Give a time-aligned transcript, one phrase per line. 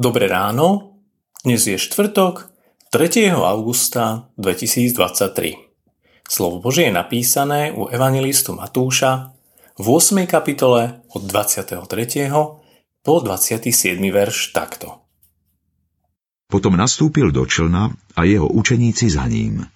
[0.00, 0.96] Dobré ráno,
[1.44, 2.48] dnes je štvrtok,
[2.88, 3.36] 3.
[3.36, 5.60] augusta 2023.
[6.24, 9.36] Slovo Božie je napísané u evangelistu Matúša
[9.76, 10.24] v 8.
[10.24, 11.84] kapitole od 23.
[13.04, 14.00] po 27.
[14.08, 15.04] verš takto.
[16.48, 19.68] Potom nastúpil do člna a jeho učeníci za ním.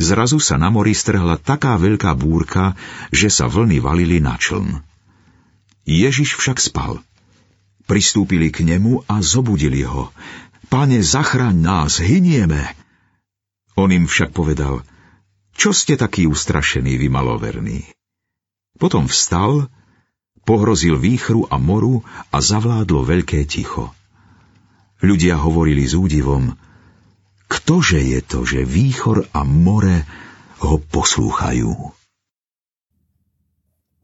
[0.00, 2.72] Zrazu sa na mori strhla taká veľká búrka,
[3.12, 4.80] že sa vlny valili na čln.
[5.84, 7.04] Ježiš však spal.
[7.90, 10.14] Pristúpili k nemu a zobudili ho.
[10.70, 12.78] Pane, zachraň nás, hynieme!
[13.74, 14.86] On im však povedal,
[15.50, 17.90] čo ste takí ustrašení, vy maloverní?
[18.78, 19.66] Potom vstal,
[20.46, 23.90] pohrozil výchru a moru a zavládlo veľké ticho.
[25.02, 26.54] Ľudia hovorili s údivom,
[27.50, 30.06] ktože je to, že výchor a more
[30.62, 31.74] ho poslúchajú?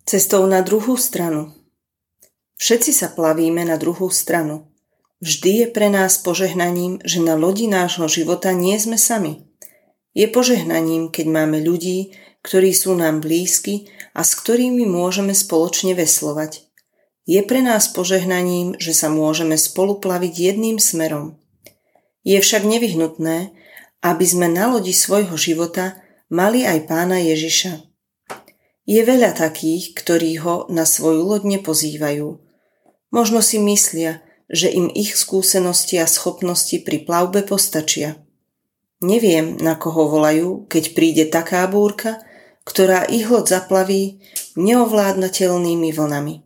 [0.03, 1.55] Cestou na druhú stranu.
[2.57, 4.73] Všetci sa plavíme na druhú stranu.
[5.21, 9.45] Vždy je pre nás požehnaním, že na lodi nášho života nie sme sami.
[10.17, 16.65] Je požehnaním, keď máme ľudí, ktorí sú nám blízki a s ktorými môžeme spoločne veslovať.
[17.29, 21.37] Je pre nás požehnaním, že sa môžeme spoluplaviť jedným smerom.
[22.25, 23.53] Je však nevyhnutné,
[24.01, 27.83] aby sme na lodi svojho života mali aj pána Ježiša.
[28.87, 32.46] Je veľa takých, ktorí ho na svoju loď nepozývajú.
[33.11, 38.19] Možno si myslia, že im ich skúsenosti a schopnosti pri plavbe postačia.
[39.03, 42.23] Neviem, na koho volajú, keď príde taká búrka,
[42.65, 44.19] ktorá ich loď zaplaví
[44.57, 46.43] neovládnateľnými vlnami.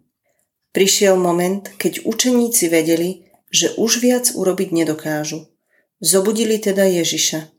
[0.71, 5.51] Prišiel moment, keď učeníci vedeli, že už viac urobiť nedokážu.
[5.99, 7.51] Zobudili teda Ježiša.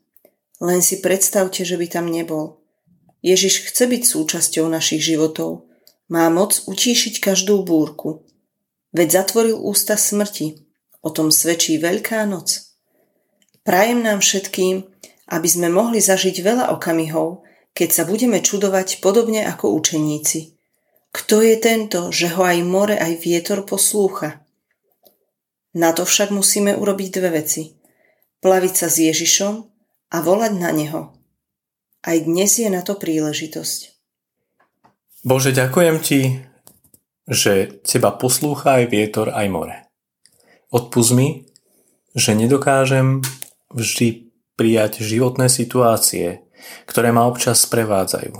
[0.63, 2.63] Len si predstavte, že by tam nebol.
[3.21, 5.67] Ježiš chce byť súčasťou našich životov.
[6.07, 8.25] Má moc utíšiť každú búrku.
[8.91, 10.67] Veď zatvoril ústa smrti.
[11.01, 12.71] O tom svedčí Veľká noc.
[13.63, 14.85] Prajem nám všetkým,
[15.31, 20.59] aby sme mohli zažiť veľa okamihov, keď sa budeme čudovať podobne ako učeníci.
[21.11, 24.43] Kto je tento, že ho aj more, aj vietor poslúcha?
[25.71, 27.79] Na to však musíme urobiť dve veci.
[28.43, 29.53] Plaviť sa s Ježišom
[30.11, 31.15] a volať na Neho.
[32.03, 33.79] Aj dnes je na to príležitosť.
[35.21, 36.19] Bože, ďakujem Ti,
[37.31, 39.77] že teba poslúcha aj vietor, aj more.
[40.67, 41.47] Odpust mi,
[42.11, 43.23] že nedokážem
[43.71, 44.27] vždy
[44.59, 46.43] prijať životné situácie,
[46.83, 48.35] ktoré ma občas sprevádzajú.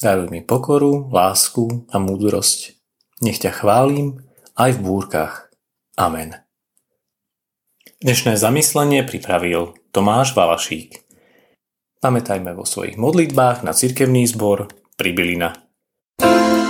[0.00, 2.76] Daruj mi pokoru, lásku a múdrosť.
[3.20, 4.24] Nech ťa chválim
[4.56, 5.52] aj v búrkach.
[5.96, 6.40] Amen.
[8.00, 11.00] Dnešné zamyslenie pripravil Tomáš Valašík.
[12.00, 14.68] Pamätajme vo svojich modlitbách na cirkevný zbor
[15.00, 15.56] Pribilina.
[16.16, 16.65] thank you